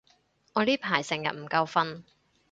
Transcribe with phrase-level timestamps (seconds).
[0.53, 2.01] 我呢排成日唔夠瞓